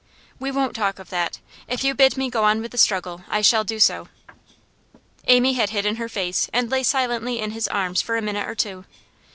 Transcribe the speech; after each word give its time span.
'We 0.39 0.49
won't 0.53 0.75
talk 0.75 0.97
of 0.97 1.11
that. 1.11 1.37
If 1.67 1.83
you 1.83 1.93
bid 1.93 2.17
me 2.17 2.31
go 2.31 2.43
on 2.43 2.59
with 2.59 2.71
the 2.71 2.77
struggle, 2.79 3.21
I 3.29 3.41
shall 3.41 3.63
do 3.63 3.79
so.' 3.79 4.07
Amy 5.27 5.53
had 5.53 5.69
hidden 5.69 5.97
her 5.97 6.09
face, 6.09 6.49
and 6.51 6.71
lay 6.71 6.81
silently 6.81 7.37
in 7.39 7.51
his 7.51 7.67
arms 7.67 8.01
for 8.01 8.17
a 8.17 8.21
minute 8.23 8.47
or 8.49 8.55
two. 8.55 8.85